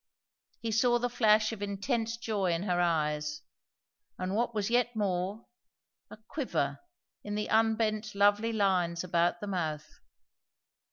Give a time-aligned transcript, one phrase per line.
[0.61, 3.43] He saw the flash of intense joy in her eyes,
[4.17, 5.45] and what was yet more,
[6.09, 6.79] a quiver
[7.23, 9.99] in the unbent lovely lines about the mouth.